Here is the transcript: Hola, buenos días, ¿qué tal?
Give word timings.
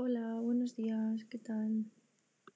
Hola, 0.00 0.34
buenos 0.40 0.76
días, 0.76 1.24
¿qué 1.24 1.38
tal? 1.38 1.84